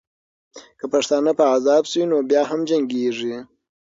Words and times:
که 0.79 0.85
پښتانه 0.93 1.31
په 1.39 1.43
عذاب 1.55 1.83
سي، 1.91 2.01
نو 2.11 2.17
بیا 2.29 2.41
هم 2.51 2.59
جنګېږي. 2.69 3.35